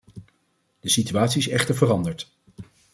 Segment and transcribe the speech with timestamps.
[0.79, 2.31] De situatie is echter veranderd.